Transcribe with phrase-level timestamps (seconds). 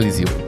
[0.00, 0.40] Digitalisierung.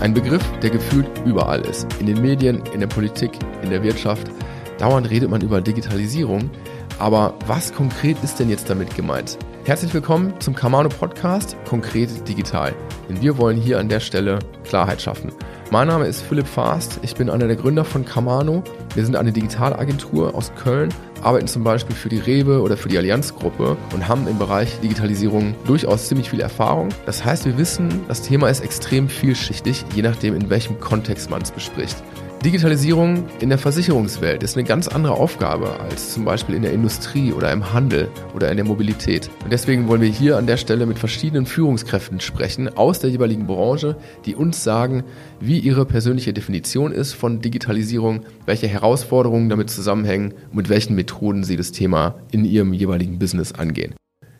[0.00, 1.86] Ein Begriff, der gefühlt überall ist.
[2.00, 3.32] In den Medien, in der Politik,
[3.62, 4.30] in der Wirtschaft.
[4.78, 6.50] Dauernd redet man über Digitalisierung.
[6.98, 9.36] Aber was konkret ist denn jetzt damit gemeint?
[9.66, 12.74] Herzlich willkommen zum Kamano Podcast Konkret Digital.
[13.08, 15.30] Denn wir wollen hier an der Stelle Klarheit schaffen.
[15.74, 17.00] Mein Name ist Philipp Fast.
[17.02, 18.62] Ich bin einer der Gründer von Kamano.
[18.94, 22.96] Wir sind eine Digitalagentur aus Köln, arbeiten zum Beispiel für die Rewe oder für die
[22.96, 26.90] Allianzgruppe und haben im Bereich Digitalisierung durchaus ziemlich viel Erfahrung.
[27.06, 31.42] Das heißt, wir wissen, das Thema ist extrem vielschichtig, je nachdem, in welchem Kontext man
[31.42, 31.96] es bespricht.
[32.44, 37.32] Digitalisierung in der Versicherungswelt ist eine ganz andere Aufgabe als zum Beispiel in der Industrie
[37.32, 39.30] oder im Handel oder in der Mobilität.
[39.42, 43.46] Und deswegen wollen wir hier an der Stelle mit verschiedenen Führungskräften sprechen aus der jeweiligen
[43.46, 45.04] Branche, die uns sagen,
[45.40, 51.44] wie ihre persönliche Definition ist von Digitalisierung, welche Herausforderungen damit zusammenhängen und mit welchen Methoden
[51.44, 53.94] sie das Thema in ihrem jeweiligen Business angehen.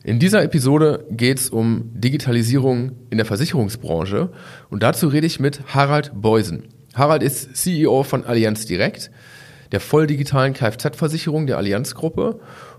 [0.04, 4.30] In dieser Episode geht es um Digitalisierung in der Versicherungsbranche
[4.68, 6.64] und dazu rede ich mit Harald Beusen.
[6.94, 9.10] Harald ist CEO von Allianz Direkt,
[9.72, 12.38] der voll digitalen Kfz-Versicherung der Allianz-Gruppe.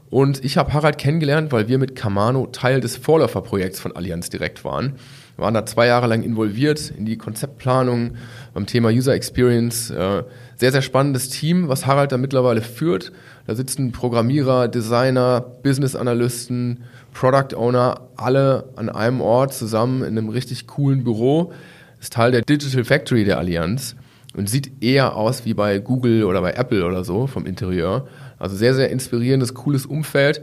[0.09, 4.63] Und ich habe Harald kennengelernt, weil wir mit Kamano Teil des Vorläuferprojekts von Allianz Direkt
[4.63, 4.93] waren.
[5.35, 8.15] Wir waren da zwei Jahre lang involviert in die Konzeptplanung
[8.53, 9.89] beim Thema User Experience.
[9.89, 10.23] Äh,
[10.55, 13.11] sehr, sehr spannendes Team, was Harald da mittlerweile führt.
[13.47, 20.29] Da sitzen Programmierer, Designer, Business Analysten, Product Owner, alle an einem Ort zusammen in einem
[20.29, 21.51] richtig coolen Büro.
[21.99, 23.97] ist Teil der Digital Factory der Allianz
[24.35, 28.07] und sieht eher aus wie bei Google oder bei Apple oder so vom Interieur.
[28.37, 30.41] Also sehr, sehr inspirierendes, cooles Umfeld.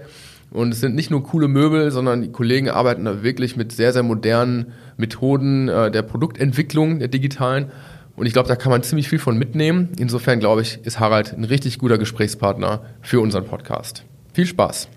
[0.50, 3.92] Und es sind nicht nur coole Möbel, sondern die Kollegen arbeiten da wirklich mit sehr,
[3.92, 7.70] sehr modernen Methoden äh, der Produktentwicklung, der digitalen.
[8.16, 9.90] Und ich glaube, da kann man ziemlich viel von mitnehmen.
[9.98, 14.04] Insofern glaube ich, ist Harald ein richtig guter Gesprächspartner für unseren Podcast.
[14.34, 14.88] Viel Spaß.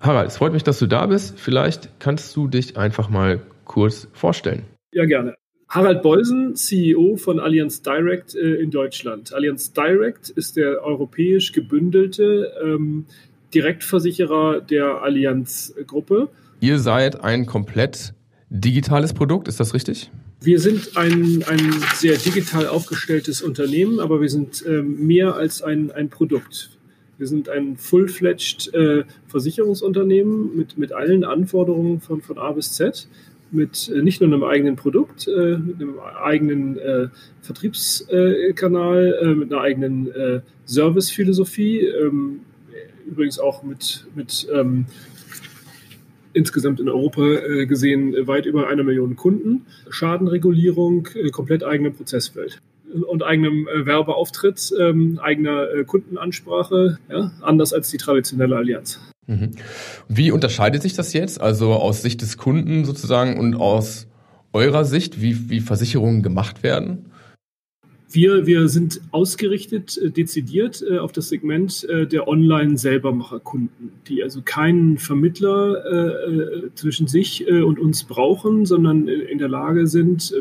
[0.00, 1.38] Harald, es freut mich, dass du da bist.
[1.38, 4.64] Vielleicht kannst du dich einfach mal kurz vorstellen.
[4.92, 5.36] Ja, gerne.
[5.74, 9.34] Harald Beusen, CEO von Allianz Direct äh, in Deutschland.
[9.34, 13.06] Allianz Direct ist der europäisch gebündelte ähm,
[13.52, 16.28] Direktversicherer der Allianz-Gruppe.
[16.60, 18.14] Ihr seid ein komplett
[18.50, 20.12] digitales Produkt, ist das richtig?
[20.40, 25.90] Wir sind ein, ein sehr digital aufgestelltes Unternehmen, aber wir sind ähm, mehr als ein,
[25.90, 26.70] ein Produkt.
[27.18, 33.08] Wir sind ein full-fledged äh, Versicherungsunternehmen mit, mit allen Anforderungen von, von A bis Z
[33.54, 37.08] mit äh, nicht nur einem eigenen Produkt, äh, mit einem eigenen äh,
[37.40, 42.40] Vertriebskanal, mit einer eigenen Servicephilosophie, ähm,
[43.06, 44.86] übrigens auch mit, mit ähm,
[46.32, 47.22] insgesamt in Europa
[47.66, 52.60] gesehen weit über einer Million Kunden, Schadenregulierung, komplett eigene Prozesswelt
[53.06, 59.00] und eigenem Werbeauftritt, ähm, eigener Kundenansprache, ja, anders als die traditionelle Allianz.
[59.26, 59.52] Mhm.
[60.08, 64.06] Wie unterscheidet sich das jetzt, also aus Sicht des Kunden sozusagen und aus
[64.52, 67.06] eurer Sicht, wie, wie Versicherungen gemacht werden?
[68.14, 74.40] Wir, wir sind ausgerichtet, äh, dezidiert äh, auf das Segment äh, der Online-Selbermacher-Kunden, die also
[74.42, 75.54] keinen Vermittler
[76.74, 80.34] zwischen sich und uns brauchen, sondern in der Lage sind,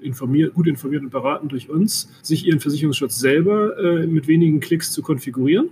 [0.00, 3.74] informiert, gut informiert und beraten durch uns, sich ihren Versicherungsschutz selber
[4.06, 5.70] mit wenigen Klicks zu konfigurieren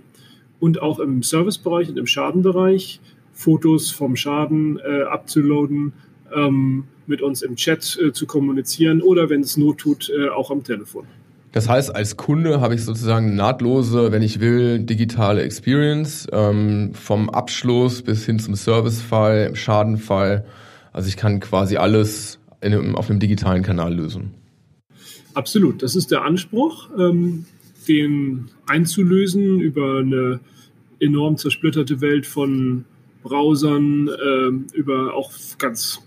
[0.59, 2.99] und auch im Servicebereich und im Schadenbereich
[3.33, 5.93] Fotos vom Schaden äh, abzuladen,
[6.33, 10.51] ähm, mit uns im Chat äh, zu kommunizieren oder wenn es Not tut, äh, auch
[10.51, 11.05] am Telefon.
[11.51, 17.29] Das heißt, als Kunde habe ich sozusagen nahtlose, wenn ich will, digitale Experience ähm, vom
[17.29, 20.45] Abschluss bis hin zum Servicefall, im Schadenfall.
[20.91, 24.31] Also ich kann quasi alles in, auf einem digitalen Kanal lösen.
[25.33, 26.89] Absolut, das ist der Anspruch.
[26.97, 27.45] Ähm,
[27.85, 30.39] den einzulösen über eine
[30.99, 32.85] enorm zersplitterte Welt von
[33.23, 36.01] Browsern, äh, über auch ganz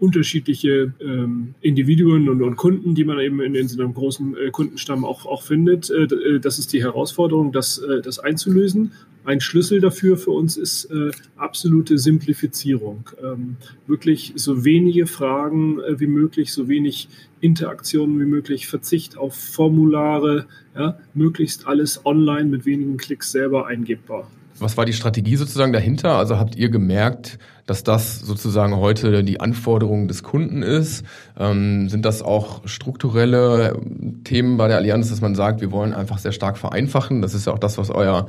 [0.00, 4.50] unterschiedliche ähm, Individuen und, und, Kunden, die man eben in, in so einem großen äh,
[4.50, 5.90] Kundenstamm auch, auch findet.
[5.90, 8.92] Äh, äh, das ist die Herausforderung, das, äh, das einzulösen.
[9.24, 13.10] Ein Schlüssel dafür für uns ist äh, absolute Simplifizierung.
[13.22, 13.56] Ähm,
[13.86, 17.08] wirklich so wenige Fragen äh, wie möglich, so wenig
[17.40, 24.30] Interaktionen wie möglich, Verzicht auf Formulare, ja, möglichst alles online mit wenigen Klicks selber eingebbar.
[24.60, 26.16] Was war die Strategie sozusagen dahinter?
[26.16, 31.04] Also habt ihr gemerkt, dass das sozusagen heute die Anforderung des Kunden ist?
[31.38, 33.78] Ähm, sind das auch strukturelle
[34.24, 37.22] Themen bei der Allianz, dass man sagt, wir wollen einfach sehr stark vereinfachen?
[37.22, 38.28] Das ist ja auch das, was euer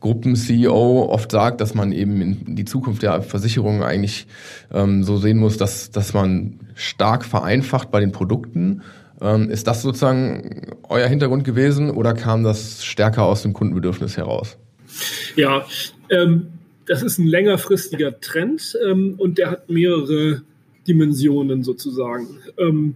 [0.00, 4.26] Gruppen-CEO oft sagt, dass man eben in die Zukunft der Versicherung eigentlich
[4.72, 8.82] ähm, so sehen muss, dass, dass man stark vereinfacht bei den Produkten.
[9.20, 14.58] Ähm, ist das sozusagen euer Hintergrund gewesen oder kam das stärker aus dem Kundenbedürfnis heraus?
[15.36, 15.66] Ja,
[16.10, 16.48] ähm,
[16.86, 20.42] das ist ein längerfristiger Trend ähm, und der hat mehrere
[20.88, 22.38] Dimensionen sozusagen.
[22.58, 22.94] Ähm,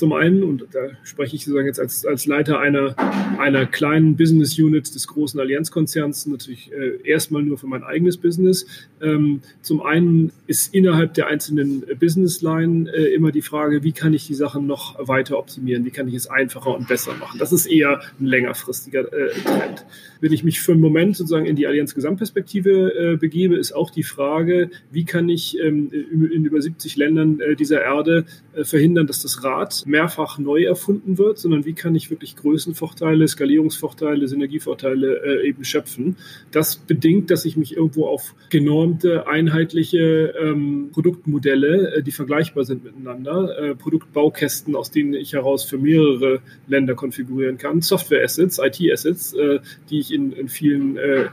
[0.00, 2.96] zum einen, und da spreche ich sozusagen jetzt als, als Leiter einer,
[3.38, 8.64] einer kleinen Business Unit des großen Allianzkonzerns natürlich äh, erstmal nur für mein eigenes Business.
[9.02, 14.14] Ähm, zum einen ist innerhalb der einzelnen Business Line äh, immer die Frage, wie kann
[14.14, 15.84] ich die Sachen noch weiter optimieren?
[15.84, 17.38] Wie kann ich es einfacher und besser machen?
[17.38, 19.84] Das ist eher ein längerfristiger äh, Trend.
[20.22, 23.90] Wenn ich mich für einen Moment sozusagen in die Allianz Gesamtperspektive äh, begebe, ist auch
[23.90, 28.24] die Frage, wie kann ich ähm, in über 70 Ländern äh, dieser Erde
[28.54, 33.28] äh, verhindern, dass das Rad mehrfach neu erfunden wird, sondern wie kann ich wirklich Größenvorteile,
[33.28, 36.16] Skalierungsvorteile, Synergievorteile äh, eben schöpfen.
[36.50, 42.84] Das bedingt, dass ich mich irgendwo auf genormte, einheitliche ähm, Produktmodelle, äh, die vergleichbar sind
[42.84, 49.58] miteinander, äh, Produktbaukästen, aus denen ich heraus für mehrere Länder konfigurieren kann, Software-Assets, IT-Assets, äh,
[49.90, 51.26] die ich in, in vielen äh,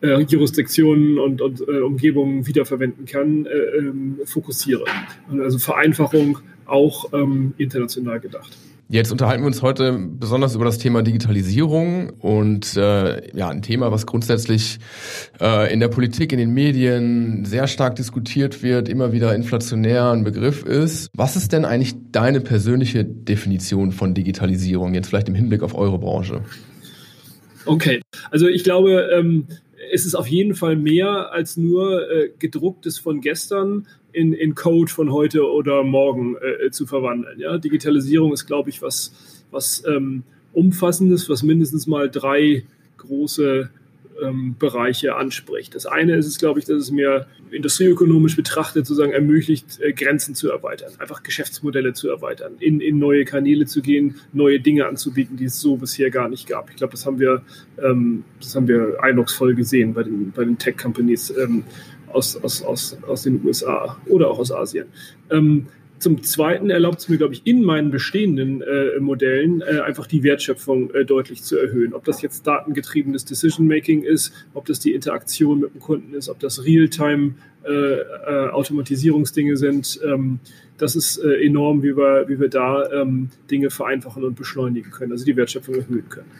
[0.00, 4.84] äh, Jurisdiktionen und, und äh, Umgebungen wiederverwenden kann, äh, ähm, fokussiere.
[5.30, 8.56] Also Vereinfachung auch ähm, international gedacht.
[8.90, 13.92] Jetzt unterhalten wir uns heute besonders über das Thema Digitalisierung und äh, ja ein Thema,
[13.92, 14.78] was grundsätzlich
[15.42, 20.24] äh, in der Politik, in den Medien sehr stark diskutiert wird, immer wieder inflationär ein
[20.24, 21.10] Begriff ist.
[21.12, 25.98] Was ist denn eigentlich deine persönliche Definition von Digitalisierung jetzt vielleicht im Hinblick auf eure
[25.98, 26.40] Branche?
[27.66, 28.00] Okay,
[28.30, 29.48] also ich glaube, ähm,
[29.92, 34.90] es ist auf jeden Fall mehr als nur äh, gedrucktes von gestern in, in Code
[34.90, 37.38] von heute oder morgen äh, zu verwandeln.
[37.38, 37.58] Ja?
[37.58, 42.64] Digitalisierung ist, glaube ich, was, was ähm, Umfassendes, was mindestens mal drei
[42.96, 43.70] große
[44.22, 45.74] ähm, Bereiche anspricht.
[45.74, 50.34] Das eine ist es, glaube ich, dass es mir industrieökonomisch betrachtet sozusagen ermöglicht, äh, Grenzen
[50.34, 55.36] zu erweitern, einfach Geschäftsmodelle zu erweitern, in, in neue Kanäle zu gehen, neue Dinge anzubieten,
[55.36, 56.70] die es so bisher gar nicht gab.
[56.70, 57.42] Ich glaube, das haben wir,
[57.82, 61.64] ähm, das haben wir eindrucksvoll gesehen bei den, bei den Tech-Companies ähm,
[62.12, 64.86] aus, aus, aus, aus den USA oder auch aus Asien.
[65.30, 65.66] Ähm,
[65.98, 70.22] zum Zweiten erlaubt es mir, glaube ich, in meinen bestehenden äh, Modellen äh, einfach die
[70.22, 71.92] Wertschöpfung äh, deutlich zu erhöhen.
[71.92, 76.38] Ob das jetzt datengetriebenes Decision-Making ist, ob das die Interaktion mit dem Kunden ist, ob
[76.38, 79.98] das Real-Time-Automatisierungsdinge äh, äh, sind.
[80.04, 80.38] Ähm,
[80.76, 85.10] das ist äh, enorm, wie wir, wie wir da ähm, Dinge vereinfachen und beschleunigen können,
[85.12, 86.30] also die Wertschöpfung erhöhen können.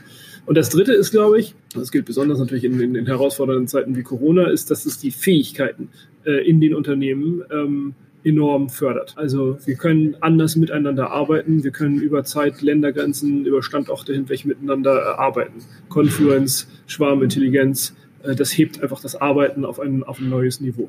[0.46, 3.96] Und das Dritte ist, glaube ich, das gilt besonders natürlich in, in, in herausfordernden Zeiten
[3.96, 5.88] wie Corona, ist, dass es die Fähigkeiten
[6.24, 7.94] in den Unternehmen ähm,
[8.28, 9.14] enorm fördert.
[9.16, 15.18] Also wir können anders miteinander arbeiten, wir können über Zeit, Ländergrenzen, über Standorte hinweg miteinander
[15.18, 15.60] arbeiten.
[15.88, 20.88] Confluence, Schwarmintelligenz, äh, das hebt einfach das Arbeiten auf ein, auf ein neues Niveau.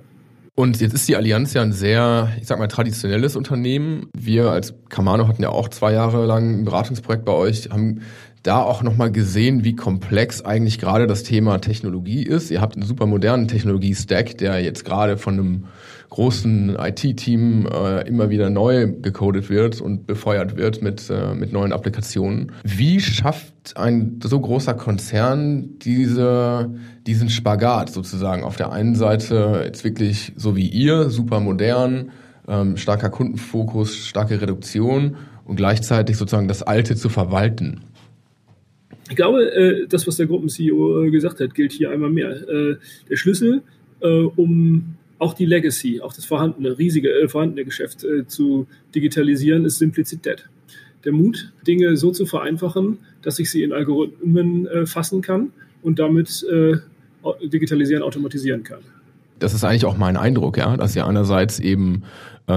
[0.56, 4.10] Und jetzt ist die Allianz ja ein sehr, ich sag mal, traditionelles Unternehmen.
[4.14, 8.02] Wir als Kamano hatten ja auch zwei Jahre lang ein Beratungsprojekt bei euch, haben
[8.44, 12.52] da auch nochmal gesehen, wie komplex eigentlich gerade das Thema Technologie ist.
[12.52, 15.64] Ihr habt einen super modernen Technologie-Stack, der jetzt gerade von einem
[16.10, 21.72] großen IT-Team äh, immer wieder neu gecodet wird und befeuert wird mit, äh, mit neuen
[21.72, 22.52] Applikationen.
[22.64, 26.70] Wie schafft ein so großer Konzern diese,
[27.06, 28.44] diesen Spagat sozusagen?
[28.44, 32.12] Auf der einen Seite jetzt wirklich so wie ihr, super modern,
[32.48, 37.82] ähm, starker Kundenfokus, starke Reduktion und gleichzeitig sozusagen das Alte zu verwalten.
[39.10, 42.30] Ich glaube, äh, das, was der Gruppen-CEO äh, gesagt hat, gilt hier einmal mehr.
[42.30, 42.78] Äh,
[43.10, 43.62] der Schlüssel,
[44.02, 49.78] um auch die Legacy, auch das vorhandene, riesige äh, vorhandene Geschäft äh, zu digitalisieren, ist
[49.78, 50.50] Simplizität.
[51.06, 56.00] Der Mut, Dinge so zu vereinfachen, dass ich sie in Algorithmen äh, fassen kann und
[56.00, 56.78] damit äh,
[57.48, 58.80] digitalisieren, automatisieren kann.
[59.40, 62.04] Das ist eigentlich auch mein Eindruck, ja, dass ihr einerseits eben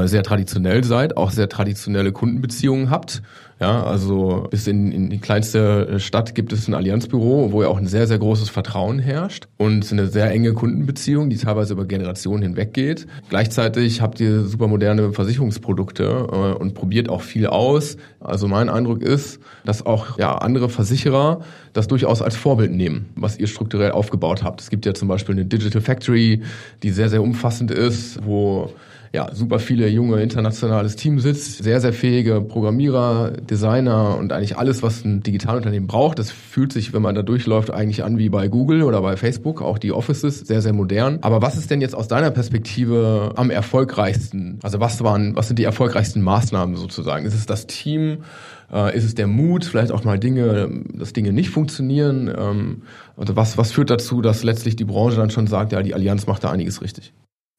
[0.04, 3.22] sehr traditionell seid, auch sehr traditionelle Kundenbeziehungen habt.
[3.60, 7.76] Ja, also bis in, in die kleinste Stadt gibt es ein Allianzbüro, wo ja auch
[7.76, 12.42] ein sehr, sehr großes Vertrauen herrscht und eine sehr enge Kundenbeziehung, die teilweise über Generationen
[12.42, 13.06] hinweg geht.
[13.28, 17.98] Gleichzeitig habt ihr super moderne Versicherungsprodukte äh, und probiert auch viel aus.
[18.18, 23.38] Also mein Eindruck ist, dass auch ja, andere Versicherer das durchaus als Vorbild nehmen, was
[23.38, 24.60] ihr strukturell aufgebaut habt.
[24.60, 26.42] Es gibt ja zum Beispiel eine Digital Factory,
[26.82, 28.72] die sehr, sehr umfassend ist, wo
[29.14, 34.82] ja, super viele junge internationales Team sitzt, sehr, sehr fähige Programmierer, Designer und eigentlich alles,
[34.82, 36.18] was ein Digitalunternehmen braucht.
[36.18, 39.60] Das fühlt sich, wenn man da durchläuft, eigentlich an wie bei Google oder bei Facebook,
[39.60, 41.18] auch die Offices, sehr, sehr modern.
[41.20, 44.58] Aber was ist denn jetzt aus deiner Perspektive am erfolgreichsten?
[44.62, 47.26] Also was waren, was sind die erfolgreichsten Maßnahmen sozusagen?
[47.26, 48.24] Ist es das Team?
[48.72, 52.32] Äh, ist es der Mut, vielleicht auch mal Dinge, dass Dinge nicht funktionieren?
[52.34, 52.82] Ähm,
[53.18, 56.26] also was, was führt dazu, dass letztlich die Branche dann schon sagt, ja, die Allianz
[56.26, 57.12] macht da einiges richtig?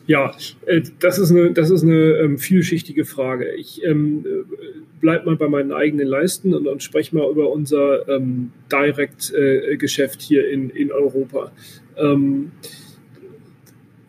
[0.06, 3.54] Ja, äh, das ist eine, das ist eine ähm, vielschichtige Frage.
[3.54, 4.26] Ich ähm,
[5.00, 10.24] bleib mal bei meinen eigenen Leisten und, und spreche mal über unser ähm, Direct-Geschäft äh,
[10.26, 11.52] hier in, in Europa.
[11.98, 12.52] Ähm,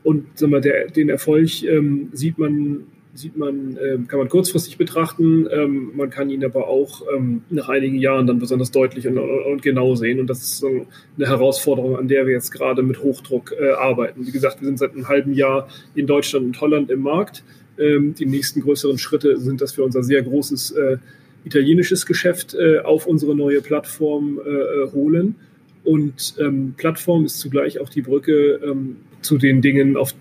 [0.02, 4.76] und sag mal, der, den Erfolg ähm, sieht man sieht man, äh, kann man kurzfristig
[4.76, 9.18] betrachten, ähm, man kann ihn aber auch ähm, nach einigen Jahren dann besonders deutlich und,
[9.18, 10.18] und, genau sehen.
[10.18, 14.26] Und das ist so eine Herausforderung, an der wir jetzt gerade mit Hochdruck äh, arbeiten.
[14.26, 17.44] Wie gesagt, wir sind seit einem halben Jahr in Deutschland und Holland im Markt.
[17.78, 20.96] Ähm, die nächsten größeren Schritte sind, dass wir unser sehr großes äh,
[21.44, 25.36] italienisches Geschäft äh, auf unsere neue Plattform äh, äh, holen.
[25.84, 30.14] Und ähm, Plattform ist zugleich auch die Brücke ähm, zu den Dingen, auf,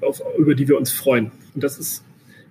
[0.00, 1.30] auf, über die wir uns freuen.
[1.54, 2.04] Und das ist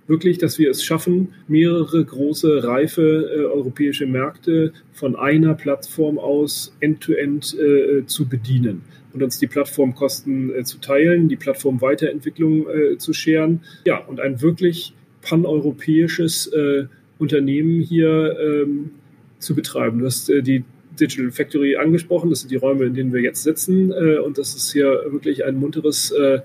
[0.09, 6.75] wirklich, dass wir es schaffen, mehrere große, reife äh, europäische Märkte von einer Plattform aus
[6.81, 8.81] end-to-end -end, äh, zu bedienen
[9.13, 13.61] und uns die Plattformkosten äh, zu teilen, die Plattformweiterentwicklung äh, zu scheren.
[13.85, 16.85] Ja, und ein wirklich paneuropäisches äh,
[17.17, 18.91] Unternehmen hier ähm,
[19.39, 19.99] zu betreiben.
[19.99, 20.63] Du hast äh, die
[20.99, 22.29] Digital Factory angesprochen.
[22.29, 23.91] Das sind die Räume, in denen wir jetzt sitzen.
[23.91, 26.39] Äh, und das ist hier wirklich ein munteres, äh,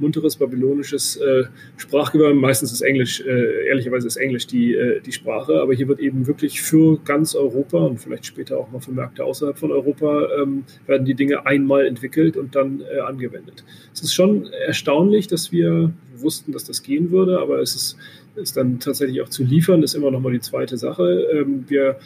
[0.00, 1.44] munteres babylonisches äh,
[1.76, 2.38] Sprachgewölbe.
[2.38, 5.60] Meistens ist Englisch, äh, ehrlicherweise ist Englisch die, äh, die Sprache.
[5.60, 9.24] Aber hier wird eben wirklich für ganz Europa und vielleicht später auch mal für Märkte
[9.24, 13.64] außerhalb von Europa ähm, werden die Dinge einmal entwickelt und dann äh, angewendet.
[13.92, 17.96] Es ist schon erstaunlich, dass wir wussten, dass das gehen würde, aber es ist
[18.36, 21.26] ist dann tatsächlich auch zu liefern, ist immer noch mal die zweite Sache.
[21.32, 21.98] Ähm, wir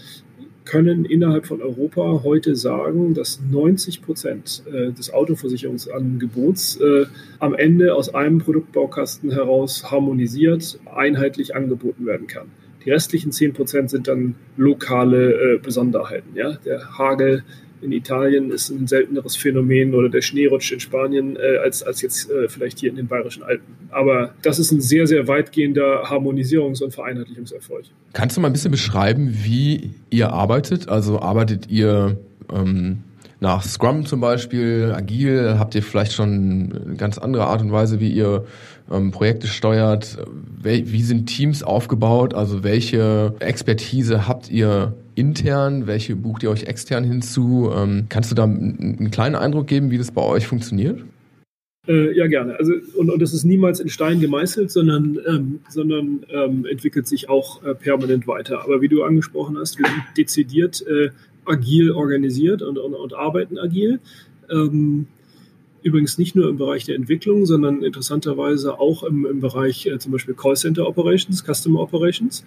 [0.64, 7.06] können innerhalb von Europa heute sagen, dass 90 Prozent äh, des Autoversicherungsangebots äh,
[7.38, 12.46] am Ende aus einem Produktbaukasten heraus harmonisiert, einheitlich angeboten werden kann.
[12.84, 16.34] Die restlichen 10 Prozent sind dann lokale äh, Besonderheiten.
[16.34, 17.44] Der Hagel
[17.84, 22.30] in Italien ist ein selteneres Phänomen oder der Schneerutsch in Spanien äh, als, als jetzt
[22.30, 23.74] äh, vielleicht hier in den Bayerischen Alpen.
[23.90, 27.84] Aber das ist ein sehr, sehr weitgehender Harmonisierungs- und Vereinheitlichungserfolg.
[28.12, 30.88] Kannst du mal ein bisschen beschreiben, wie ihr arbeitet?
[30.88, 32.18] Also arbeitet ihr
[32.52, 33.04] ähm,
[33.40, 35.56] nach Scrum zum Beispiel, agil?
[35.58, 38.46] Habt ihr vielleicht schon eine ganz andere Art und Weise, wie ihr
[38.90, 40.18] ähm, Projekte steuert?
[40.62, 42.32] Wie sind Teams aufgebaut?
[42.32, 45.86] Also welche Expertise habt ihr intern?
[45.86, 47.70] Welche bucht ihr euch extern hinzu?
[47.74, 51.04] Ähm, kannst du da einen kleinen Eindruck geben, wie das bei euch funktioniert?
[51.86, 52.56] Äh, ja, gerne.
[52.58, 57.28] Also, und, und das ist niemals in Stein gemeißelt, sondern, ähm, sondern ähm, entwickelt sich
[57.28, 58.62] auch äh, permanent weiter.
[58.62, 61.10] Aber wie du angesprochen hast, wir sind dezidiert äh,
[61.44, 64.00] agil organisiert und, und, und arbeiten agil.
[64.50, 65.06] Ähm,
[65.84, 70.12] Übrigens nicht nur im Bereich der Entwicklung, sondern interessanterweise auch im, im Bereich äh, zum
[70.12, 72.42] Beispiel Callcenter Operations, Customer Operations.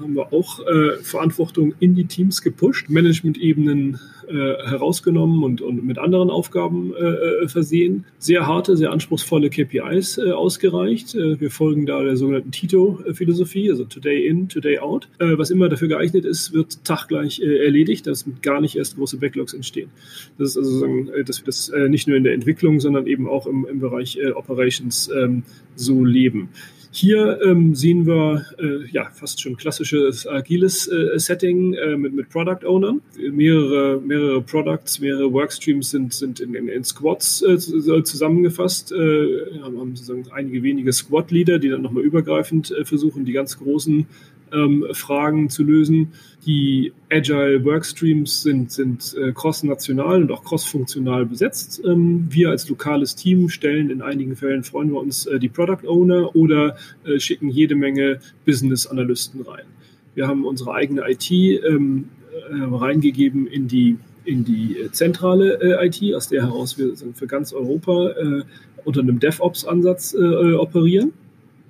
[0.00, 4.32] Haben wir auch äh, Verantwortung in die Teams gepusht, Management-Ebenen äh,
[4.68, 8.04] herausgenommen und, und mit anderen Aufgaben äh, äh versehen.
[8.18, 11.14] Sehr harte, sehr anspruchsvolle KPIs äh, ausgereicht.
[11.14, 15.08] Äh, wir folgen da der sogenannten Tito-Philosophie, also Today in, Today out.
[15.18, 19.90] Was immer dafür geeignet ist, wird taggleich erledigt, dass gar nicht erst große Backlogs entstehen.
[20.36, 20.86] Das ist also,
[21.24, 25.10] dass wir das nicht nur in der Entwicklung sondern eben auch im, im Bereich Operations
[25.16, 25.42] ähm,
[25.74, 26.50] so leben.
[26.90, 32.30] Hier ähm, sehen wir äh, ja fast schon klassisches agiles äh, Setting äh, mit, mit
[32.30, 33.02] Product Ownern.
[33.30, 38.92] Mehrere, mehrere Products, mehrere Workstreams sind, sind in, in, in Squads äh, zusammengefasst.
[38.92, 43.58] Äh, haben, haben sozusagen einige wenige Squad-Leader, die dann nochmal übergreifend äh, versuchen, die ganz
[43.58, 44.06] großen
[44.52, 46.12] ähm, Fragen zu lösen.
[46.46, 51.82] Die Agile Workstreams sind, sind äh, cross-national und auch cross-funktional besetzt.
[51.84, 55.86] Ähm, wir als lokales Team stellen in einigen Fällen, freuen wir uns, äh, die Product
[55.86, 59.66] Owner oder äh, schicken jede Menge Business-Analysten rein.
[60.14, 62.08] Wir haben unsere eigene IT ähm,
[62.50, 67.54] äh, reingegeben in die in die zentrale äh, IT, aus der heraus wir für ganz
[67.54, 68.42] Europa äh,
[68.84, 71.12] unter einem DevOps-Ansatz äh, operieren.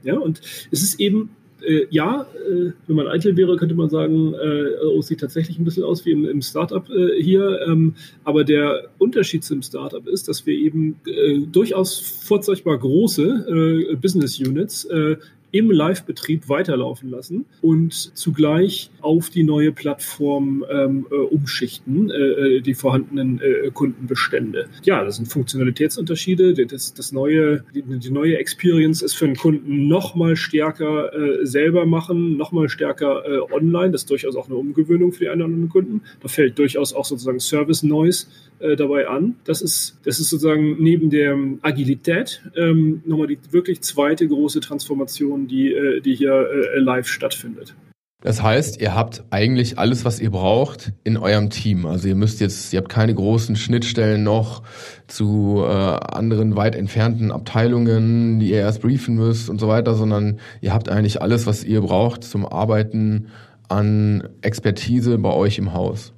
[0.03, 1.31] Ja, und es ist eben
[1.63, 5.65] äh, ja, äh, wenn man eitel wäre, könnte man sagen, äh, oh, sieht tatsächlich ein
[5.65, 7.61] bisschen aus wie im, im Startup äh, hier.
[7.67, 13.97] Ähm, aber der Unterschied zum Startup ist, dass wir eben äh, durchaus vorzeigbar große äh,
[13.97, 15.17] Business Units äh,
[15.51, 22.61] im Live-Betrieb weiterlaufen lassen und zugleich auf die neue Plattform ähm, äh, umschichten, äh, äh,
[22.61, 24.69] die vorhandenen äh, Kundenbestände.
[24.83, 26.67] Ja, das sind Funktionalitätsunterschiede.
[26.67, 31.47] Das, das neue, die, die neue Experience ist für den Kunden noch mal stärker äh,
[31.47, 33.93] selber machen, noch mal stärker äh, online.
[33.93, 36.03] Das ist durchaus auch eine Umgewöhnung für die einen oder anderen Kunden.
[36.21, 38.27] Da fällt durchaus auch sozusagen Service Noise
[38.61, 39.37] äh, dabei an.
[39.45, 45.38] Das ist, das ist sozusagen neben der Agilität ähm, nochmal die wirklich zweite große Transformation,
[45.47, 47.75] die, äh, die hier äh, live stattfindet.
[48.21, 51.87] Das heißt, ihr habt eigentlich alles, was ihr braucht, in eurem Team.
[51.87, 54.65] Also ihr müsst jetzt, ihr habt keine großen Schnittstellen noch
[55.07, 60.41] zu äh, anderen weit entfernten Abteilungen, die ihr erst briefen müsst und so weiter, sondern
[60.61, 63.29] ihr habt eigentlich alles, was ihr braucht zum Arbeiten
[63.69, 66.13] an Expertise bei euch im Haus.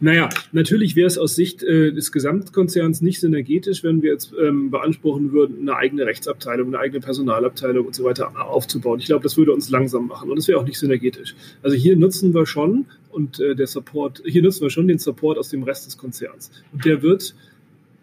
[0.00, 4.70] Naja, natürlich wäre es aus Sicht äh, des Gesamtkonzerns nicht synergetisch, wenn wir jetzt ähm,
[4.70, 9.00] beanspruchen würden, eine eigene Rechtsabteilung, eine eigene Personalabteilung und so weiter aufzubauen.
[9.00, 11.34] Ich glaube, das würde uns langsam machen und das wäre auch nicht synergetisch.
[11.62, 15.38] Also hier nutzen wir schon und äh, der Support, hier nutzen wir schon den Support
[15.38, 16.50] aus dem Rest des Konzerns.
[16.72, 17.34] Und der wird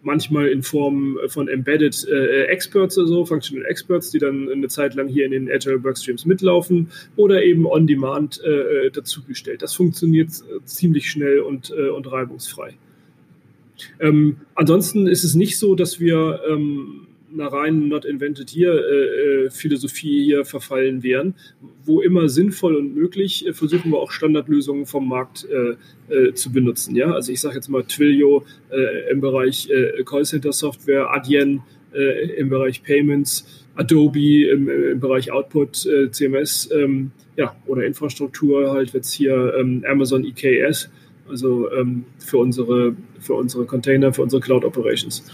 [0.06, 4.94] manchmal in Form von Embedded äh, Experts oder so, Functional Experts, die dann eine Zeit
[4.94, 9.60] lang hier in den Agile Workstreams mitlaufen oder eben on demand äh, äh dazugestellt.
[9.62, 12.74] Das funktioniert äh, ziemlich schnell und, äh, und reibungsfrei.
[14.00, 17.05] Ähm, ansonsten ist es nicht so, dass wir ähm,
[17.38, 21.34] einer reinen Not Invented Here äh, Philosophie hier verfallen wären.
[21.84, 26.52] Wo immer sinnvoll und möglich, äh, versuchen wir auch Standardlösungen vom Markt äh, äh, zu
[26.52, 26.96] benutzen.
[26.96, 27.12] Ja?
[27.12, 31.62] Also ich sage jetzt mal Twilio äh, im Bereich äh, Callcenter Software, Adyen
[32.36, 39.12] im Bereich Payments, Adobe im, im Bereich Output, CMS ähm, ja, oder Infrastruktur, halt jetzt
[39.12, 40.90] hier ähm, Amazon EKS,
[41.28, 45.24] also ähm, für, unsere, für unsere Container, für unsere Cloud Operations.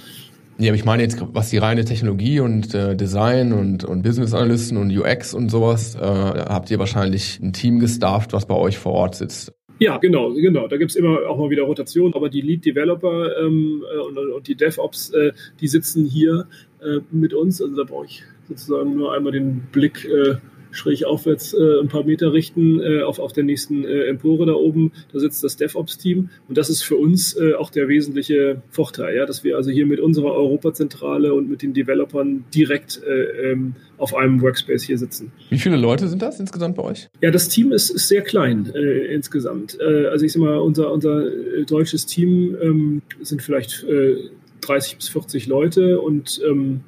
[0.63, 4.33] Ja, aber ich meine jetzt, was die reine Technologie und äh, Design und, und Business
[4.33, 8.79] Analysten und UX und sowas, äh, habt ihr wahrscheinlich ein Team gestafft, was bei euch
[8.79, 9.53] vor Ort sitzt.
[9.81, 10.69] Ja, genau, genau.
[10.69, 14.47] Da gibt's immer auch mal wieder Rotation, aber die Lead Developer ähm, äh, und, und,
[14.47, 16.47] die DevOps, äh, die sitzen hier
[16.81, 17.61] äh, mit uns.
[17.61, 20.37] Also da brauche ich sozusagen nur einmal den Blick äh,
[20.73, 24.55] schräg aufwärts äh, ein paar Meter richten äh, auf, auf der nächsten äh, Empore da
[24.55, 24.93] oben.
[25.13, 29.27] Da sitzt das DevOps-Team und das ist für uns äh, auch der wesentliche Vorteil, ja,
[29.27, 34.15] dass wir also hier mit unserer Europazentrale und mit den Developern direkt äh, ähm, auf
[34.15, 35.33] einem Workspace hier sitzen.
[35.51, 37.09] Wie viele Leute sind das insgesamt bei euch?
[37.21, 39.79] Ja, das Team ist, ist sehr klein äh, insgesamt.
[39.81, 44.17] Äh, also ich sag mal, unser, unser äh, deutsches Team ähm, sind vielleicht äh,
[44.63, 46.81] 30 bis 40 Leute und ähm,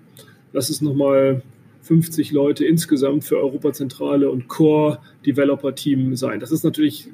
[0.52, 1.42] das ist nochmal
[1.84, 6.40] 50 Leute insgesamt für Europazentrale und Core Developer Team sein.
[6.40, 7.08] Das ist natürlich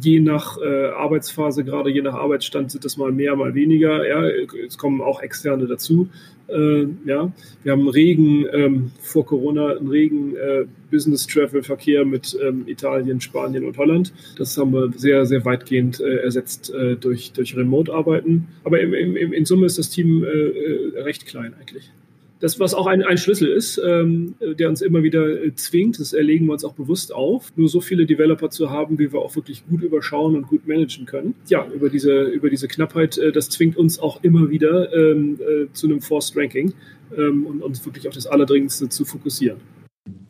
[0.00, 4.06] je nach äh, Arbeitsphase, gerade je nach Arbeitsstand sind das mal mehr, mal weniger.
[4.06, 4.26] Ja,
[4.66, 6.08] es kommen auch externe dazu.
[6.48, 7.30] Äh, ja,
[7.62, 13.20] wir haben regen ähm, vor Corona einen regen äh, Business Travel Verkehr mit ähm, Italien,
[13.20, 14.14] Spanien und Holland.
[14.38, 18.48] Das haben wir sehr, sehr weitgehend äh, ersetzt äh, durch durch Remote Arbeiten.
[18.64, 21.90] Aber im, im, in Summe ist das Team äh, recht klein eigentlich
[22.40, 26.12] das, was auch ein, ein Schlüssel ist, ähm, der uns immer wieder äh, zwingt, das
[26.12, 29.34] erlegen wir uns auch bewusst auf, nur so viele Developer zu haben, wie wir auch
[29.34, 31.34] wirklich gut überschauen und gut managen können.
[31.48, 35.72] Ja, über diese, über diese Knappheit, äh, das zwingt uns auch immer wieder ähm, äh,
[35.72, 36.72] zu einem Forced Ranking
[37.16, 39.58] ähm, und uns wirklich auf das Allerdringendste zu fokussieren.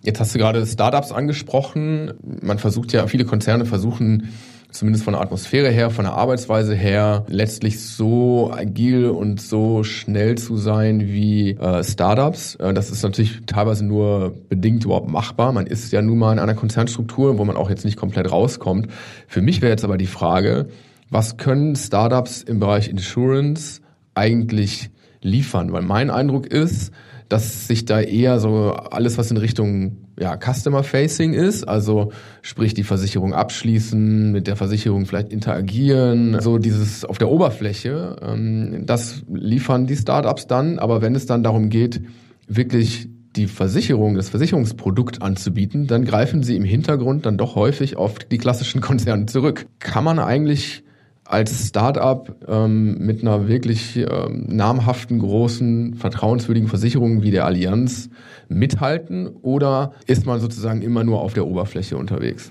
[0.03, 2.15] Jetzt hast du gerade Startups angesprochen.
[2.43, 4.29] Man versucht ja, viele Konzerne versuchen,
[4.71, 10.37] zumindest von der Atmosphäre her, von der Arbeitsweise her, letztlich so agil und so schnell
[10.37, 12.57] zu sein wie äh, Startups.
[12.57, 15.53] Äh, das ist natürlich teilweise nur bedingt überhaupt machbar.
[15.53, 18.89] Man ist ja nun mal in einer Konzernstruktur, wo man auch jetzt nicht komplett rauskommt.
[19.27, 20.69] Für mich wäre jetzt aber die Frage,
[21.11, 23.81] was können Startups im Bereich Insurance
[24.15, 24.91] eigentlich
[25.23, 25.73] liefern?
[25.73, 26.93] Weil mein Eindruck ist,
[27.29, 32.13] dass sich da eher so alles, was in Richtung ja, Customer-Facing ist, also
[32.43, 38.85] sprich die Versicherung abschließen, mit der Versicherung vielleicht interagieren, so dieses auf der Oberfläche, ähm,
[38.87, 42.01] das liefern die Startups dann, aber wenn es dann darum geht,
[42.47, 48.19] wirklich die Versicherung, das Versicherungsprodukt anzubieten, dann greifen sie im Hintergrund dann doch häufig auf
[48.19, 49.67] die klassischen Konzerne zurück.
[49.79, 50.83] Kann man eigentlich
[51.29, 58.09] als Startup ähm, mit einer wirklich ähm, namhaften, großen, vertrauenswürdigen Versicherung wie der Allianz
[58.49, 62.51] mithalten oder ist man sozusagen immer nur auf der Oberfläche unterwegs?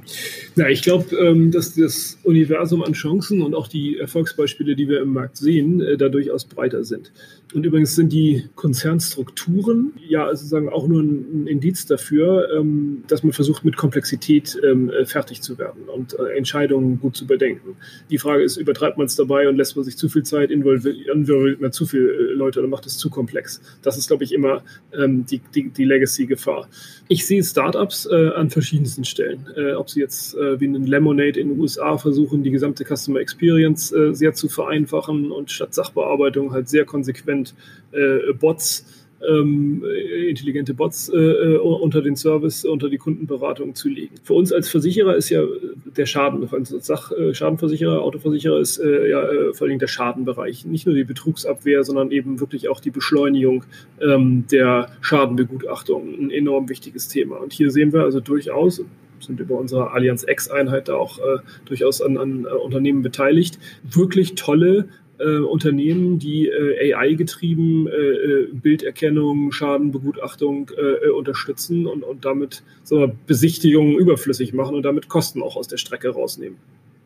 [0.55, 5.01] Ja, ich glaube, ähm, dass das Universum an Chancen und auch die Erfolgsbeispiele, die wir
[5.01, 7.11] im Markt sehen, äh, da durchaus breiter sind.
[7.53, 13.31] Und übrigens sind die Konzernstrukturen ja sozusagen auch nur ein, Indiz dafür, ähm, dass man
[13.31, 17.77] versucht, mit Komplexität ähm, äh, fertig zu werden und äh, Entscheidungen gut zu bedenken.
[18.09, 21.61] Die Frage ist, übertreibt man es dabei und lässt man sich zu viel Zeit, involviert
[21.61, 23.61] man zu viele Leute oder macht es zu komplex?
[23.81, 26.67] Das ist, glaube ich, immer die, die, die Legacy-Gefahr.
[27.07, 29.47] Ich sehe Startups an verschiedensten Stellen.
[29.77, 34.33] ob sie jetzt wie einen Lemonade in den USA versuchen, die gesamte Customer Experience sehr
[34.33, 37.53] zu vereinfachen und statt Sachbearbeitung halt sehr konsequent
[37.91, 38.85] äh, Bots,
[39.27, 39.83] ähm,
[40.27, 44.15] intelligente Bots äh, äh, unter den Service, unter die Kundenberatung zu legen.
[44.23, 45.43] Für uns als Versicherer ist ja
[45.85, 50.65] der Schaden, als Sach, äh, Schadenversicherer, Autoversicherer ist äh, ja äh, vor allem der Schadenbereich.
[50.65, 53.63] Nicht nur die Betrugsabwehr, sondern eben wirklich auch die Beschleunigung
[54.01, 56.13] ähm, der Schadenbegutachtung.
[56.19, 57.37] Ein enorm wichtiges Thema.
[57.37, 58.83] Und hier sehen wir also durchaus,
[59.19, 64.35] sind über unsere Allianz X-Einheit da auch äh, durchaus an, an äh, Unternehmen beteiligt, wirklich
[64.35, 72.25] tolle äh, Unternehmen, die äh, AI-getrieben äh, äh, Bilderkennung, Schadenbegutachtung äh, äh, unterstützen und, und
[72.25, 76.57] damit so Besichtigungen überflüssig machen und damit Kosten auch aus der Strecke rausnehmen.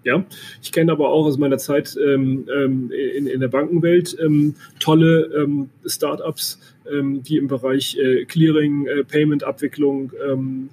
[0.04, 0.26] Ja,
[0.64, 5.32] ich kenne aber auch aus meiner Zeit ähm, ähm, in, in der Bankenwelt ähm, tolle
[5.38, 6.60] ähm, Startups,
[6.92, 7.98] ähm, die im Bereich
[8.28, 10.70] Clearing, Payment-Abwicklung, ähm,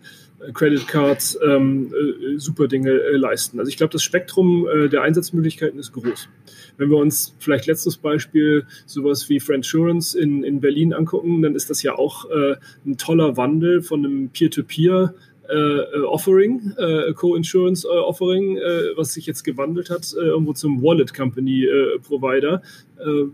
[0.53, 3.59] Credit Cards ähm, äh, super Dinge äh, leisten.
[3.59, 6.29] Also ich glaube, das Spektrum äh, der Einsatzmöglichkeiten ist groß.
[6.77, 11.70] Wenn wir uns vielleicht letztes Beispiel sowas wie Friendsurance in, in Berlin angucken, dann ist
[11.70, 12.55] das ja auch äh,
[12.87, 15.14] ein toller Wandel von einem Peer-to-Peer
[15.48, 18.59] äh, Offering, äh, Co-Insurance äh, Offering,
[18.96, 21.66] was sich jetzt gewandelt hat, irgendwo zum Wallet Company
[22.07, 22.62] Provider,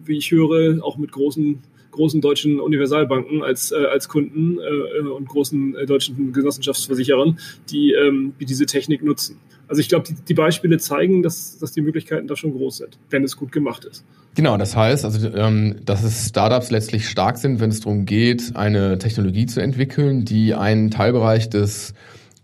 [0.05, 1.61] wie ich höre, auch mit großen
[1.95, 7.39] großen deutschen Universalbanken als, äh, als Kunden äh, und großen äh, deutschen Genossenschaftsversicherern,
[7.71, 9.39] die, ähm, die diese Technik nutzen.
[9.67, 12.99] Also ich glaube, die, die Beispiele zeigen, dass, dass die Möglichkeiten da schon groß sind,
[13.11, 14.05] wenn es gut gemacht ist.
[14.35, 18.57] Genau, das heißt, also, ähm, dass es Startups letztlich stark sind, wenn es darum geht,
[18.57, 21.95] eine Technologie zu entwickeln, die einen Teilbereich des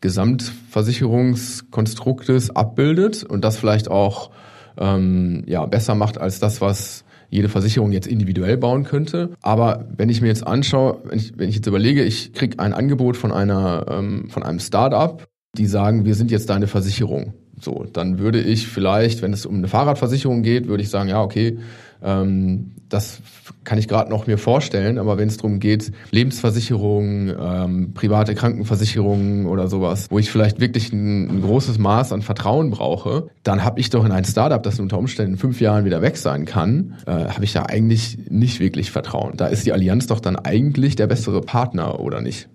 [0.01, 4.31] Gesamtversicherungskonstruktes abbildet und das vielleicht auch
[4.79, 9.31] ähm, ja, besser macht als das, was jede Versicherung jetzt individuell bauen könnte.
[9.41, 12.75] Aber wenn ich mir jetzt anschaue, wenn ich, wenn ich jetzt überlege, ich kriege ein
[12.75, 17.35] Angebot von einer ähm, von einem Startup, die sagen, wir sind jetzt deine Versicherung.
[17.61, 21.23] So, dann würde ich vielleicht, wenn es um eine Fahrradversicherung geht, würde ich sagen, ja,
[21.23, 21.59] okay,
[22.03, 23.21] ähm, das
[23.65, 29.47] kann ich gerade noch mir vorstellen, aber wenn es darum geht, Lebensversicherungen, ähm, private Krankenversicherungen
[29.47, 33.79] oder sowas, wo ich vielleicht wirklich ein, ein großes Maß an Vertrauen brauche, dann habe
[33.79, 36.97] ich doch in ein Startup, das unter Umständen in fünf Jahren wieder weg sein kann,
[37.07, 39.37] äh, habe ich da eigentlich nicht wirklich Vertrauen.
[39.37, 42.49] Da ist die Allianz doch dann eigentlich der bessere Partner, oder nicht?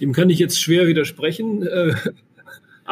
[0.00, 1.66] Dem kann ich jetzt schwer widersprechen.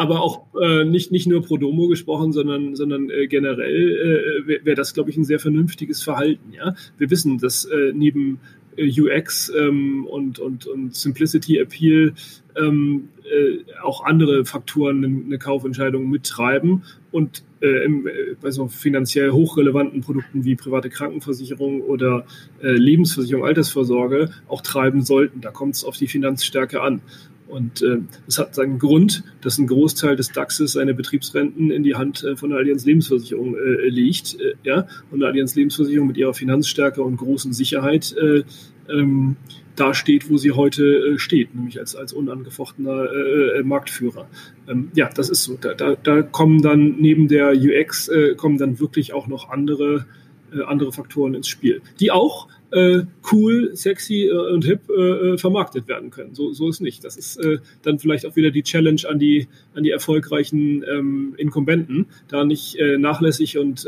[0.01, 4.47] Äh, aber auch äh, nicht, nicht nur pro domo gesprochen, sondern, sondern äh, generell äh,
[4.47, 6.53] wäre wär das, glaube ich, ein sehr vernünftiges Verhalten.
[6.53, 6.75] Ja?
[6.99, 8.41] Wir wissen, dass äh, neben
[8.77, 12.15] äh, UX ähm, und, und, und Simplicity Appeal
[12.57, 16.83] ähm, äh, auch andere Faktoren eine, Kaufentscheidung mittreiben
[17.13, 22.25] und äh, im, äh, bei so finanziell hochrelevanten Produkten wie private Krankenversicherung oder
[22.63, 25.41] äh, Lebensversicherung, Altersvorsorge auch treiben sollten.
[25.41, 27.03] Da kommt es auf die Finanzstärke an.
[27.51, 31.97] Und äh, das hat seinen Grund, dass ein Großteil des DAXes seine Betriebsrenten in die
[31.97, 34.41] Hand äh, von der Allianz Lebensversicherung äh, liegt.
[34.41, 34.87] Äh, ja?
[35.11, 38.45] Und der Allianz Lebensversicherung mit ihrer Finanzstärke und großen Sicherheit äh,
[38.89, 39.37] ähm,
[39.77, 44.29] da steht, wo sie heute äh, steht, nämlich als, als unangefochtener äh, äh Marktführer.
[44.69, 45.57] Ähm, ja, das ist so.
[45.59, 50.07] Da, da, da kommen dann neben der UX äh, kommen dann wirklich auch noch andere,
[50.53, 55.39] äh, andere Faktoren ins Spiel, die auch äh, cool, sexy äh, und hip äh, äh,
[55.39, 56.35] vermarktet werden können.
[56.35, 57.05] So, so ist nicht.
[57.05, 61.35] Das ist äh, dann vielleicht auch wieder die Challenge an die, an die erfolgreichen ähm,
[61.37, 63.87] Inkumbenten, da nicht nachlässig und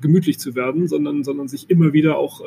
[0.00, 2.42] gemütlich zu werden, sondern, sondern sich immer wieder auch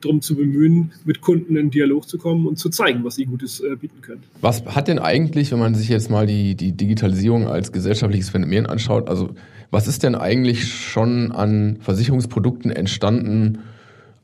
[0.00, 3.62] darum zu bemühen, mit Kunden in Dialog zu kommen und zu zeigen, was sie Gutes
[3.80, 4.22] bieten können.
[4.40, 8.66] Was hat denn eigentlich, wenn man sich jetzt mal die, die Digitalisierung als gesellschaftliches Phänomen
[8.66, 9.30] anschaut, also
[9.70, 13.60] was ist denn eigentlich schon an Versicherungsprodukten entstanden,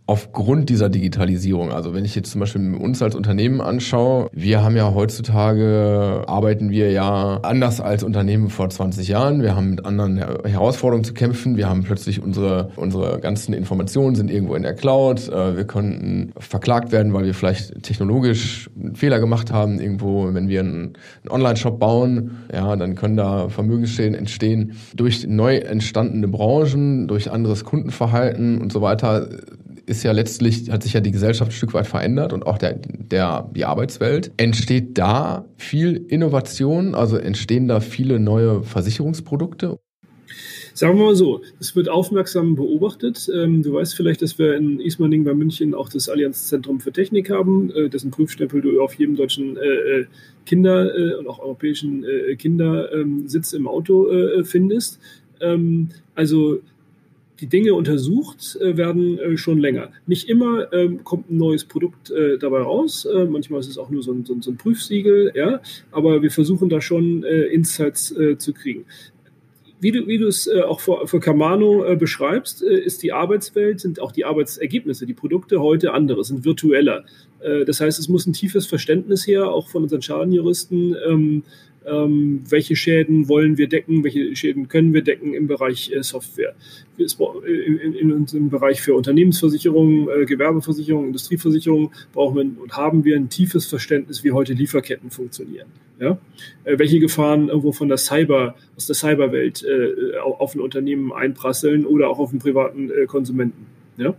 [0.09, 1.73] aufgrund dieser Digitalisierung.
[1.73, 6.71] Also wenn ich jetzt zum Beispiel uns als Unternehmen anschaue, wir haben ja heutzutage, arbeiten
[6.71, 9.43] wir ja anders als Unternehmen vor 20 Jahren.
[9.43, 11.57] Wir haben mit anderen Herausforderungen zu kämpfen.
[11.57, 15.29] Wir haben plötzlich unsere, unsere ganzen Informationen sind irgendwo in der Cloud.
[15.29, 20.33] Äh, wir könnten verklagt werden, weil wir vielleicht technologisch einen Fehler gemacht haben irgendwo.
[20.33, 20.93] Wenn wir einen,
[21.29, 28.61] Online-Shop bauen, ja, dann können da Vermögensschäden entstehen durch neu entstandene Branchen, durch anderes Kundenverhalten
[28.61, 29.29] und so weiter
[29.87, 32.75] ist ja letztlich, hat sich ja die Gesellschaft ein Stück weit verändert und auch der,
[32.75, 34.33] der, die Arbeitswelt.
[34.37, 36.95] Entsteht da viel Innovation?
[36.95, 39.79] Also entstehen da viele neue Versicherungsprodukte?
[40.75, 43.31] Sagen wir mal so, es wird aufmerksam beobachtet.
[43.33, 47.31] Ähm, du weißt vielleicht, dass wir in Ismaning bei München auch das Allianzzentrum für Technik
[47.31, 50.07] haben, äh, dessen Prüfstempel du auf jedem deutschen äh, äh
[50.45, 52.05] Kinder- und auch europäischen
[52.39, 54.07] Kindersitz im Auto
[54.45, 55.01] findest.
[55.41, 56.61] Ähm, also
[57.41, 59.91] die Dinge untersucht äh, werden äh, schon länger.
[60.07, 63.07] Nicht immer ähm, kommt ein neues Produkt äh, dabei raus.
[63.29, 65.61] Manchmal ist es auch nur so ein, so ein, Prüfsiegel, ja.
[65.91, 68.85] Aber wir versuchen da schon Insights zu kriegen.
[69.81, 74.13] Wie du, wie du es auch für, für Camano beschreibst, ist die Arbeitswelt, sind auch
[74.13, 77.05] die Arbeitsergebnisse, die Produkte heute andere, sind virtueller.
[77.67, 81.43] das heißt, es muss ein tiefes Verständnis her, auch von unseren Schadenjuristen, ähm,
[81.87, 86.55] ähm, welche Schäden wollen wir decken, welche Schäden können wir decken im Bereich äh, Software.
[86.99, 93.17] In, in, in unserem Bereich für Unternehmensversicherungen, äh, Gewerbeversicherungen, Industrieversicherungen brauchen wir und haben wir
[93.17, 95.69] ein tiefes Verständnis, wie heute Lieferketten funktionieren.
[96.01, 96.19] Ja?
[96.65, 101.87] Äh, welche Gefahren irgendwo von der Cyber, aus der Cyberwelt äh, auf ein Unternehmen einprasseln
[101.87, 103.67] oder auch auf einen privaten äh, Konsumenten.
[103.97, 104.15] Ja?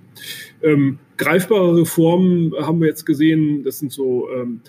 [0.61, 4.61] Ähm, greifbare Reformen haben wir jetzt gesehen, das sind so ähm,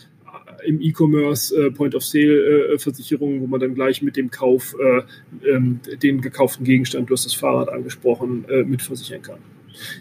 [0.67, 6.65] im E-Commerce äh, Point-of-Sale-Versicherungen, wo man dann gleich mit dem Kauf äh, ähm, den gekauften
[6.65, 9.39] Gegenstand, du hast das Fahrrad angesprochen, äh, mitversichern kann.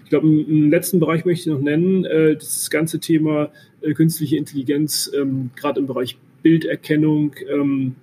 [0.03, 3.51] Ich glaube, einen letzten Bereich möchte ich noch nennen, äh, das ganze Thema
[3.93, 7.95] künstliche Intelligenz, ähm, gerade im Bereich Bilderkennung, ähm,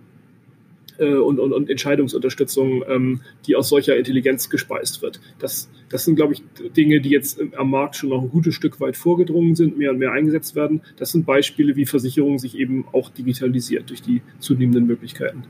[0.99, 5.21] äh, und, und, und Entscheidungsunterstützung, ähm, die aus solcher Intelligenz gespeist wird.
[5.39, 6.43] Das, das sind, glaube ich,
[6.77, 9.99] Dinge, die jetzt am Markt schon noch ein gutes Stück weit vorgedrungen sind, mehr und
[9.99, 10.83] mehr eingesetzt werden.
[10.97, 15.45] Das sind Beispiele, wie Versicherung sich eben auch digitalisiert durch die zunehmenden Möglichkeiten.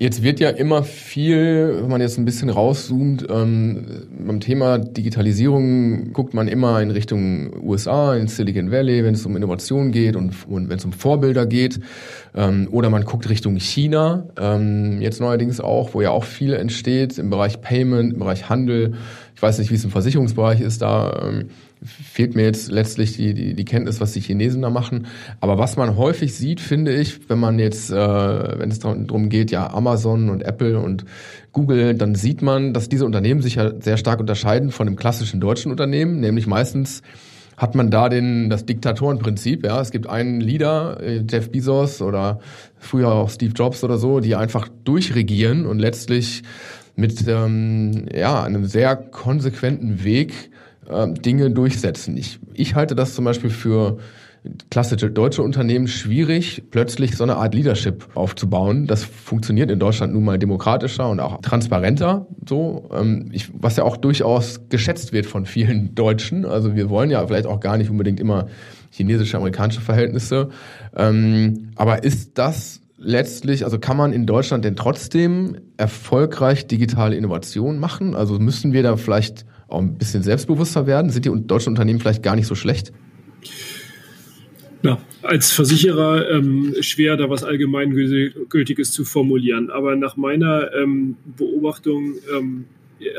[0.00, 3.84] Jetzt wird ja immer viel, wenn man jetzt ein bisschen rauszoomt, ähm,
[4.24, 9.36] beim Thema Digitalisierung guckt man immer in Richtung USA, in Silicon Valley, wenn es um
[9.36, 11.80] Innovation geht und, und wenn es um Vorbilder geht.
[12.36, 17.18] Ähm, oder man guckt Richtung China, ähm, jetzt neuerdings auch, wo ja auch viel entsteht
[17.18, 18.94] im Bereich Payment, im Bereich Handel.
[19.34, 21.28] Ich weiß nicht, wie es im Versicherungsbereich ist da.
[21.28, 21.50] Ähm,
[21.84, 25.06] fehlt mir jetzt letztlich die, die, die Kenntnis, was die Chinesen da machen.
[25.40, 29.50] Aber was man häufig sieht, finde ich, wenn man jetzt, äh, wenn es darum geht,
[29.50, 31.04] ja, Amazon und Apple und
[31.52, 35.40] Google, dann sieht man, dass diese Unternehmen sich ja sehr stark unterscheiden von dem klassischen
[35.40, 37.02] deutschen Unternehmen, nämlich meistens
[37.56, 39.64] hat man da den, das Diktatorenprinzip.
[39.64, 42.38] Ja, es gibt einen Leader, äh, Jeff Bezos oder
[42.78, 46.44] früher auch Steve Jobs oder so, die einfach durchregieren und letztlich
[46.94, 50.50] mit ähm, ja, einem sehr konsequenten Weg
[50.88, 52.16] äh, Dinge durchsetzen.
[52.16, 53.98] Ich, ich halte das zum Beispiel für
[54.70, 58.86] klassische deutsche Unternehmen schwierig, plötzlich so eine Art Leadership aufzubauen.
[58.86, 63.84] Das funktioniert in Deutschland nun mal demokratischer und auch transparenter, so, ähm, ich, was ja
[63.84, 66.44] auch durchaus geschätzt wird von vielen Deutschen.
[66.44, 68.46] Also wir wollen ja vielleicht auch gar nicht unbedingt immer
[68.90, 70.48] chinesische, amerikanische Verhältnisse.
[70.96, 77.78] Ähm, aber ist das letztlich, also kann man in Deutschland denn trotzdem erfolgreich digitale Innovation
[77.78, 78.14] machen?
[78.14, 81.10] Also müssen wir da vielleicht auch ein bisschen selbstbewusster werden?
[81.10, 82.92] Sind die deutschen Unternehmen vielleicht gar nicht so schlecht?
[84.82, 89.70] Ja, als Versicherer ähm, schwer, da was Allgemeingültiges zu formulieren.
[89.70, 92.66] Aber nach meiner ähm, Beobachtung ähm,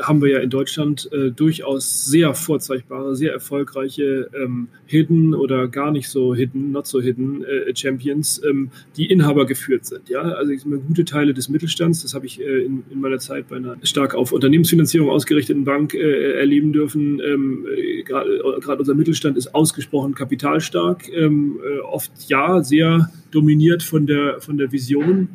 [0.02, 5.90] haben wir ja in Deutschland äh, durchaus sehr vorzeigbare, sehr erfolgreiche ähm, Hidden oder gar
[5.90, 10.08] nicht so Hidden, not so Hidden äh, Champions, ähm, die Inhaber geführt sind.
[10.08, 13.18] Ja, also ich meine, gute Teile des Mittelstands, das habe ich äh, in, in, meiner
[13.18, 17.20] Zeit bei einer stark auf Unternehmensfinanzierung ausgerichteten Bank äh, erleben dürfen.
[17.20, 24.06] Ähm, äh, Gerade unser Mittelstand ist ausgesprochen kapitalstark, ähm, äh, oft ja sehr dominiert von
[24.06, 25.28] der von der Vision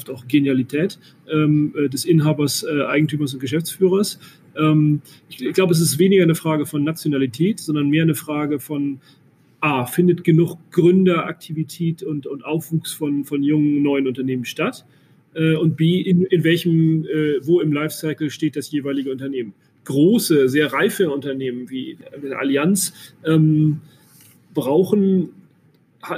[0.00, 0.98] oft auch Genialität
[1.30, 4.18] ähm, äh, des Inhabers, äh, Eigentümers und Geschäftsführers.
[4.56, 8.58] Ähm, ich, ich glaube, es ist weniger eine Frage von Nationalität, sondern mehr eine Frage
[8.58, 9.00] von
[9.60, 14.86] A, findet genug Gründeraktivität und, und Aufwuchs von, von jungen, neuen Unternehmen statt?
[15.34, 19.52] Äh, und B, in, in welchem, äh, wo im Lifecycle steht das jeweilige Unternehmen?
[19.84, 23.80] Große, sehr reife Unternehmen wie eine Allianz ähm,
[24.54, 25.30] brauchen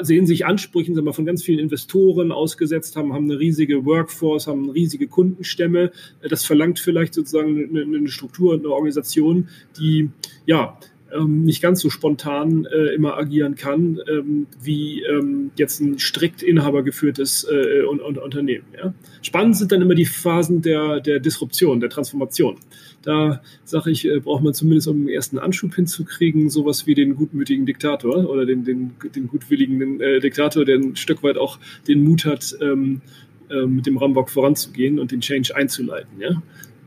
[0.02, 4.46] sehen sich Ansprüchen sagen wir, von ganz vielen Investoren ausgesetzt haben, haben eine riesige Workforce,
[4.46, 5.90] haben riesige Kundenstämme.
[6.28, 10.10] Das verlangt vielleicht sozusagen eine, eine Struktur und eine Organisation, die
[10.46, 10.78] ja
[11.16, 16.42] ähm, nicht ganz so spontan äh, immer agieren kann, ähm, wie ähm, jetzt ein strikt
[16.42, 18.64] inhabergeführtes äh, un un Unternehmen.
[18.76, 18.94] Ja?
[19.22, 22.56] Spannend sind dann immer die Phasen der, der Disruption, der Transformation.
[23.02, 27.16] Da sage ich, äh, braucht man zumindest, um einen ersten Anschub hinzukriegen, sowas wie den
[27.16, 32.04] gutmütigen Diktator oder den, den, den gutwilligen äh, Diktator, der ein Stück weit auch den
[32.04, 33.00] Mut hat, ähm,
[33.50, 36.20] äh, mit dem Rambock voranzugehen und den Change einzuleiten.
[36.20, 36.42] Ja?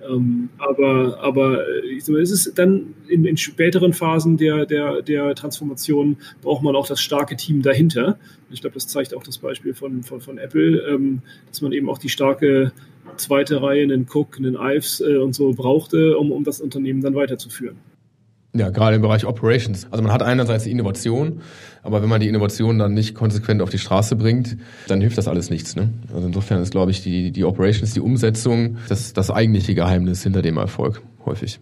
[0.09, 5.35] Ähm, aber aber äh, mal, es ist dann in, in, späteren Phasen der, der, der
[5.35, 8.17] Transformation braucht man auch das starke Team dahinter.
[8.49, 11.89] Ich glaube, das zeigt auch das Beispiel von, von, von Apple, ähm, dass man eben
[11.89, 12.71] auch die starke
[13.17, 17.15] zweite Reihe, einen Cook, einen Ives äh, und so brauchte, um, um das Unternehmen dann
[17.15, 17.77] weiterzuführen.
[18.57, 19.87] Ja, gerade im Bereich Operations.
[19.91, 21.41] Also man hat einerseits die Innovation,
[21.83, 24.55] aber wenn man die Innovation dann nicht konsequent auf die Straße bringt,
[24.87, 25.75] dann hilft das alles nichts.
[25.75, 25.89] Ne?
[26.13, 30.41] Also insofern ist, glaube ich, die, die Operations, die Umsetzung, das, das eigentliche Geheimnis hinter
[30.41, 31.59] dem Erfolg häufig.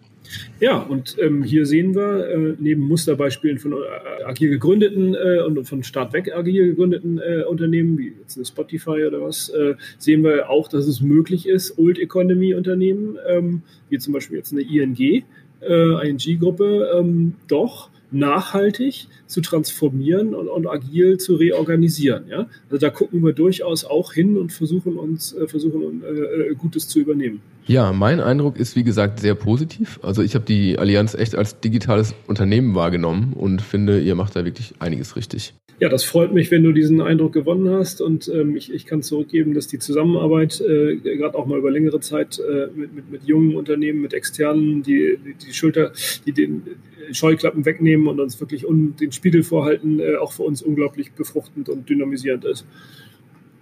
[0.60, 5.68] Ja, und ähm, hier sehen wir äh, neben Musterbeispielen von äh, agil gegründeten äh, und
[5.68, 10.24] von Start weg agil gegründeten äh, Unternehmen, wie jetzt eine Spotify oder was, äh, sehen
[10.24, 14.62] wir auch, dass es möglich ist, Old Economy Unternehmen, ähm, wie zum Beispiel jetzt eine
[14.62, 15.24] ING,
[15.68, 22.26] äh, ING-Gruppe ähm, doch nachhaltig zu transformieren und, und, agil zu reorganisieren.
[22.30, 22.48] Ja?
[22.70, 26.88] Also da gucken wir durchaus auch hin und versuchen uns äh, versuchen äh, äh, Gutes
[26.88, 27.42] zu übernehmen.
[27.66, 30.00] Ja, mein Eindruck ist wie gesagt sehr positiv.
[30.04, 34.46] Also ich habe die Allianz echt als digitales Unternehmen wahrgenommen und finde, ihr macht da
[34.46, 35.56] wirklich einiges richtig.
[35.80, 39.02] Ja, das freut mich, wenn du diesen Eindruck gewonnen hast und ähm, ich, ich kann
[39.02, 43.24] zurückgeben, dass die Zusammenarbeit äh, gerade auch mal über längere Zeit äh, mit, mit, mit
[43.24, 45.92] jungen Unternehmen, mit externen, die die, die Schulter,
[46.26, 46.64] die den
[47.12, 51.70] Scheuklappen wegnehmen und uns wirklich un, den Spiegel vorhalten, äh, auch für uns unglaublich befruchtend
[51.70, 52.66] und dynamisierend ist.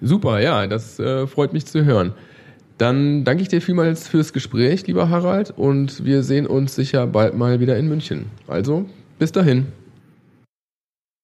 [0.02, 2.13] Super, ja, das äh, freut mich zu hören.
[2.78, 7.38] Dann danke ich dir vielmals fürs Gespräch, lieber Harald, und wir sehen uns sicher bald
[7.38, 8.26] mal wieder in München.
[8.47, 8.86] Also,
[9.19, 9.67] bis dahin.